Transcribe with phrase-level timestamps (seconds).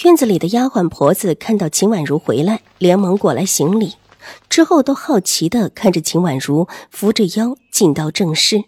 [0.00, 3.92] 院子里的丫鬟婆子看到秦婉如回来，连忙过来行礼，
[4.48, 8.64] 之后都好奇的看着秦婉如扶着腰进到正室。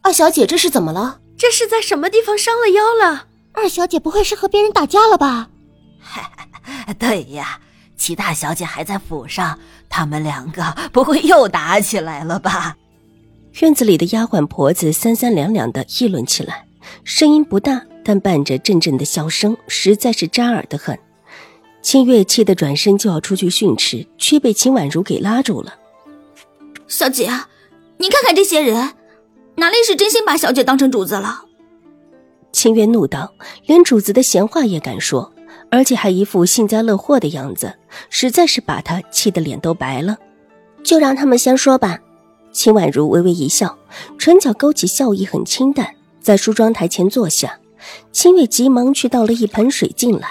[0.00, 1.20] 二小姐这是怎么了？
[1.36, 3.26] 这是在什么地方伤了腰了？
[3.52, 5.50] 二小姐不会是和别人打架了吧？
[6.98, 7.60] 对呀，
[7.98, 9.58] 齐大小姐还在府上，
[9.90, 12.74] 他们两个不会又打起来了吧？
[13.60, 16.66] 院子里的丫鬟婆子三三两两的议论起来，
[17.04, 17.84] 声音不大。
[18.04, 20.98] 但伴着阵阵的笑声，实在是扎耳的很。
[21.82, 25.74] 清月气得转身就要出去训斥，却被秦婉如给拉住了。
[26.86, 27.28] 小姐，
[27.98, 28.92] 你看看这些人，
[29.56, 31.44] 哪里是真心把小姐当成主子了？
[32.52, 33.34] 清月怒道
[33.66, 35.32] ：“连主子的闲话也敢说，
[35.70, 37.74] 而且还一副幸灾乐祸的样子，
[38.10, 40.16] 实在是把他气得脸都白了。”
[40.84, 41.98] 就让他们先说吧。
[42.52, 43.78] 秦婉如微微一笑，
[44.18, 47.58] 唇角勾起笑意，很清淡，在梳妆台前坐下。
[48.12, 50.28] 清月急忙去倒了一盆水进来，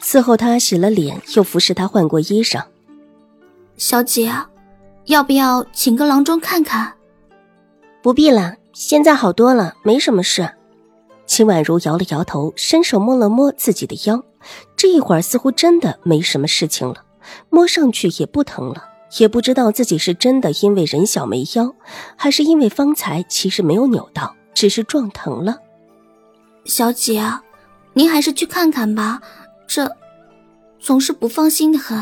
[0.00, 2.64] 伺候她洗了脸，又服侍她换过衣裳。
[3.76, 4.32] 小姐，
[5.06, 6.92] 要不要请个郎中看看？
[8.02, 10.50] 不必了，现在好多了，没什么事。
[11.26, 14.22] 秦婉如摇了摇头，伸手摸了摸自己的腰，
[14.76, 17.04] 这一会儿似乎真的没什么事情了，
[17.48, 18.86] 摸上去也不疼了。
[19.18, 21.74] 也不知道自己是真的因为人小没腰，
[22.16, 25.56] 还是因为方才其实没有扭到，只是撞疼了。
[26.64, 27.22] 小姐，
[27.94, 29.20] 您还是去看看吧，
[29.66, 29.90] 这
[30.78, 31.98] 总是不放心的很。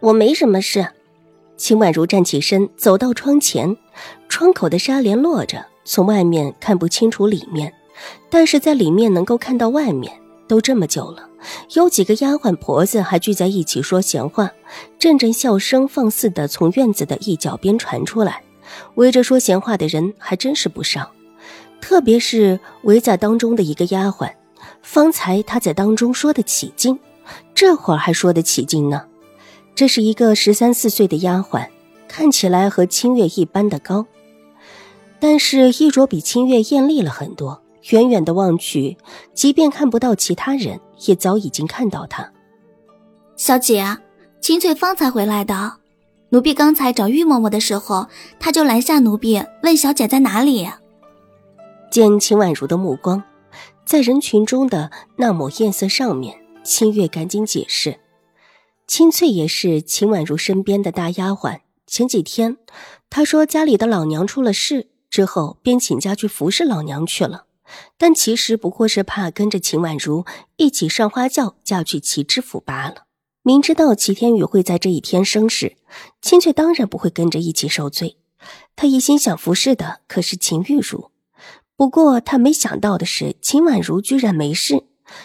[0.00, 0.86] 我没什么事。
[1.56, 3.76] 秦婉如站起身，走到窗前，
[4.28, 7.72] 窗口的纱帘落着，从外面看不清楚里面，
[8.30, 10.12] 但是在里面能够看到外面。
[10.48, 11.28] 都这么久了，
[11.74, 14.50] 有几个丫鬟婆子还聚在一起说闲话，
[14.98, 18.42] 阵阵笑声放肆的从院子的一角边传出来，
[18.96, 21.12] 围着说闲话的人还真是不少。
[21.80, 24.30] 特别是围在当中的一个丫鬟，
[24.82, 26.98] 方才她在当中说的起劲，
[27.54, 29.04] 这会儿还说得起劲呢。
[29.74, 31.66] 这是一个十三四岁的丫鬟，
[32.06, 34.06] 看起来和清月一般的高，
[35.18, 37.62] 但是衣着比清月艳丽了很多。
[37.88, 38.98] 远远的望去，
[39.32, 42.30] 即便看不到其他人，也早已经看到她。
[43.36, 43.96] 小姐，
[44.42, 45.72] 清翠方才回来的，
[46.28, 48.06] 奴婢刚才找玉嬷嬷的时候，
[48.38, 50.68] 她就拦下奴婢问小姐在哪里。
[51.90, 53.24] 见秦婉如的目光
[53.84, 57.98] 在人群中的那抹艳色上面，清月赶紧解释
[58.86, 61.62] ：“清翠也是秦婉如身边的大丫鬟。
[61.88, 62.56] 前几天，
[63.10, 67.46] 她说家里的老娘出了事，之后便请假去服侍老娘去了。
[67.98, 70.24] 但其实不过是怕跟着秦婉如
[70.56, 73.06] 一起上花轿嫁去齐知府罢了。
[73.42, 75.76] 明知道齐天宇会在这一天生事，
[76.22, 78.16] 清翠当然不会跟着一起受罪。
[78.76, 81.09] 她一心想服侍的可是秦玉茹。”
[81.80, 84.84] 不过他没想到的是，秦婉如居然没事。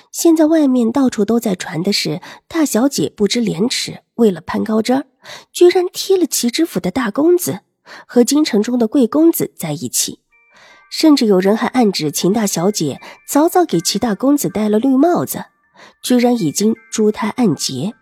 [0.09, 5.05] 现在外面到处都在传的是大小姐不知廉耻，为了攀高枝儿，
[5.51, 7.59] 居然踢了齐知府的大公子，
[8.07, 10.21] 和京城中的贵公子在一起。
[10.89, 15.47] 甚至有人还暗指秦大小姐早早给齐大公子戴了绿帽子，
[16.01, 17.95] 居然已经珠胎暗结。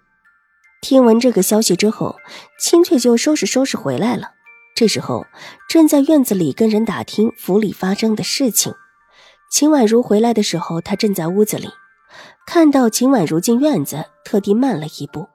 [0.80, 2.18] 听闻这个消息之后，
[2.60, 4.34] 清翠就收拾收拾回来了。
[4.76, 5.26] 这时候，
[5.70, 8.74] 正在院子里跟人打听府里发生的事情。
[9.52, 11.70] 秦婉如回来的时候，她正在屋子里，
[12.48, 15.28] 看到秦婉如进院子，特地慢了一步，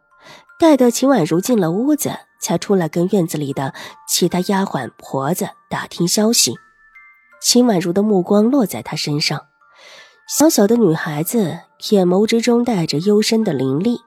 [0.58, 3.72] 待得秦婉如进了屋子，才出来跟院子里的
[4.08, 6.54] 其他丫鬟婆子打听消息。
[7.40, 9.46] 秦婉如的目光落在她身上，
[10.36, 11.60] 小小的女孩子，
[11.90, 14.00] 眼眸之中带着幽深的凌厉。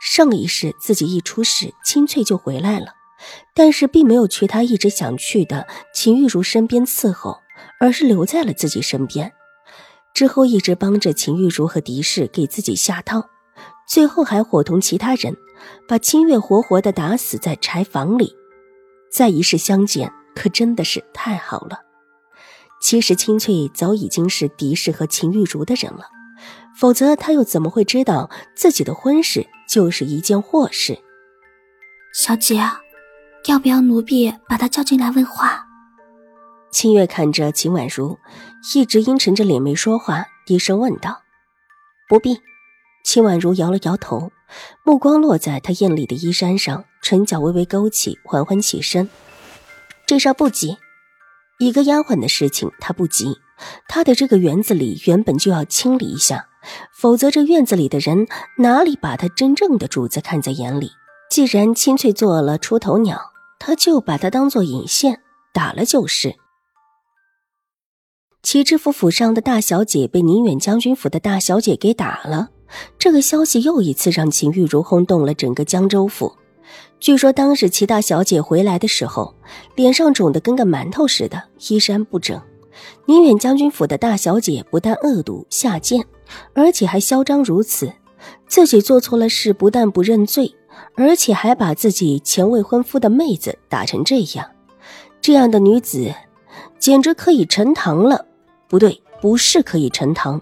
[0.00, 2.86] 上一世自己一出事，清翠就回来了。
[3.54, 7.38] 但是并没有去他一直想去的秦玉茹身边伺候，
[7.80, 9.32] 而是留在了自己身边。
[10.12, 13.28] 之后一直帮着秦玉茹和狄氏给自己下套，
[13.88, 15.36] 最后还伙同其他人
[15.88, 18.36] 把清月活活的打死在柴房里。
[19.10, 21.80] 再一世相见，可真的是太好了。
[22.80, 26.08] 其实清翠早已经是狄氏和秦玉茹的人了，
[26.78, 30.98] 否则他又怎么会知道自己的婚事就是一件祸事？
[32.12, 32.60] 小姐。
[33.46, 35.66] 要不要奴婢把她叫进来问话？
[36.70, 38.18] 清月看着秦婉如，
[38.74, 41.22] 一直阴沉着脸没说话，低声问道
[42.08, 42.40] ：“不必。”
[43.04, 44.32] 秦婉如摇了摇头，
[44.82, 49.10] 目光落在他艳丽的衣衫上，唇角微微勾起，缓缓起身。
[50.06, 50.78] 这事儿不急，
[51.58, 53.36] 一个丫鬟的事情他不急。
[53.86, 56.48] 他的这个园子里原本就要清理一下，
[56.92, 58.26] 否则这院子里的人
[58.56, 60.92] 哪里把他真正的主子看在眼里？
[61.30, 63.32] 既然青翠做了出头鸟，
[63.66, 65.22] 他就把他当做引线，
[65.54, 66.36] 打了就是。
[68.42, 72.50] 齐知府府上的大小姐被宁远将军府的大小姐给打了，
[72.98, 76.36] 这个消息又一次让秦玉茹轰动了整个江州府。
[77.00, 79.34] 据说当时齐大小姐回来的时候，
[79.74, 82.38] 脸上肿得跟个馒头似的，衣衫不整。
[83.06, 86.04] 宁远将军府的大小姐不但恶毒下贱，
[86.52, 87.90] 而且还嚣张如此。
[88.46, 90.54] 自己做错了事，不但不认罪，
[90.96, 94.50] 而且还把自己前未婚夫的妹子打成这样，
[95.20, 96.14] 这样的女子，
[96.78, 98.26] 简直可以沉塘了。
[98.68, 100.40] 不对，不是可以沉塘，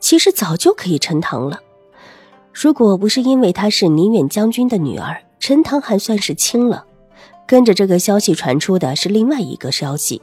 [0.00, 1.60] 其实早就可以沉塘了。
[2.52, 6.84] 如果不是因为她是宁远将军的女儿，陈塘还算是轻了。
[7.46, 10.22] 跟着这个消息传出的是另外一个消息，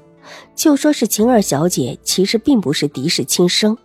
[0.55, 3.77] 就说是秦二小姐其实并不是狄氏亲生。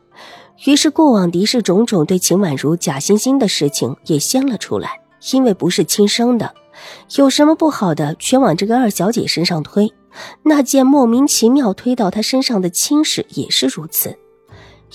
[0.67, 5.00] 于是过往狄氏种种对秦婉如假惺惺的事情也掀了出来，
[5.32, 6.55] 因为不是亲生的，
[7.17, 9.93] 有什么不好的全往这个二小姐身上推。
[10.44, 14.17] 那件莫名其妙推到她身上的亲事也是如此，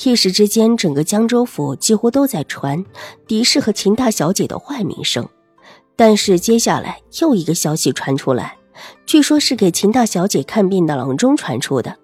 [0.04, 2.86] 一时之间，整个江州府几乎都在传
[3.28, 5.28] 狄氏和秦大小姐的坏名声。
[5.96, 8.58] 但是接下来又一个消息传出来，
[9.06, 11.98] 据说是给秦大小姐看病的郎中传出的。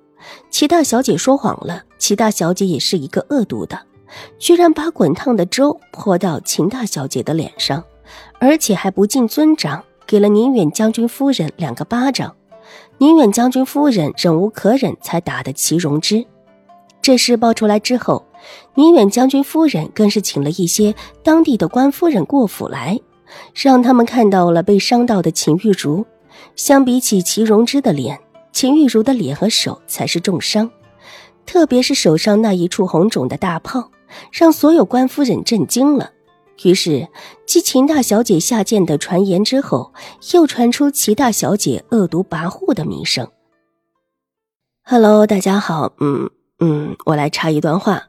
[0.49, 3.79] 齐大小姐说谎了，齐大小姐也是一个恶毒的，
[4.37, 7.81] 居然把滚烫的粥泼到秦大小姐的脸上，
[8.39, 12.35] 而且还不敬尊长，给了宁远将军夫人两个巴掌。
[12.97, 16.25] 宁远将军夫人忍无可忍，才打的齐荣之。
[17.01, 18.25] 这事爆出来之后，
[18.73, 22.99] 宁远将军夫人更是请了一些当地的官夫人过府来，
[23.53, 26.05] 让他们看到了被伤到的秦玉茹。
[26.55, 28.19] 相比起齐荣之的脸，
[28.51, 30.71] 秦玉茹的脸和手才是重伤，
[31.45, 33.91] 特别是手上那一处红肿的大泡，
[34.31, 36.11] 让所有官夫人震惊了。
[36.63, 37.09] 于是，
[37.45, 39.93] 继秦大小姐下贱的传言之后，
[40.33, 43.27] 又传出齐大小姐恶毒跋扈的名声。
[44.83, 46.29] Hello，大家好，嗯
[46.59, 48.03] 嗯，我来插一段话，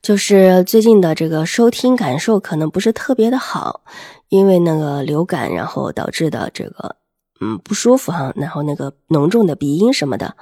[0.00, 3.82] 就是最近的这个收听感受可能不是特别的好，
[4.28, 6.97] 因为那个流感，然后导致的这个。
[7.40, 10.34] 嗯，不舒服哈，然后那个浓重的鼻音什么的，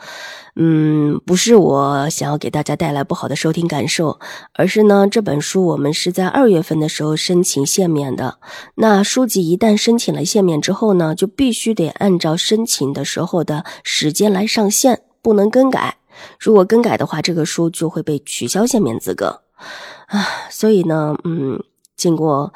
[0.55, 4.19] 嗯，不是我想要给大家带来不好的收听感受，
[4.55, 8.39] 而是呢，这本书我们是在二月份的时候申请限免的，
[8.77, 15.99] 那书籍一旦申请了限免之后呢，就必须得按照申请的时候的时间来上线，不能更改，
[16.41, 19.43] 如果更改的话，这个书就会被取消限免资格，
[20.07, 21.63] 啊，所以呢，嗯，
[21.97, 22.53] 经过。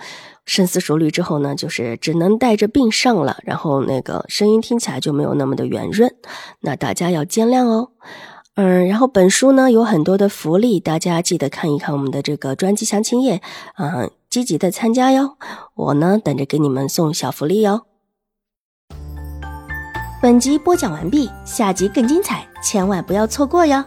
[0.46, 6.12] 深思熟虑之后呢，就是只能带着病上了，然后那个声音听起来就没有那么的圆润，
[6.60, 7.90] 那大家要见谅哦。
[8.56, 13.40] 嗯，然后本书呢有很多的福利，大家记得看一看我们的这个专辑详情页，
[13.78, 15.36] 嗯，积极的参加哟。
[15.74, 17.82] 我呢等着给你们送小福利哟。
[20.20, 23.84] 本集播讲完毕，下集更精彩，千万不要错过哟。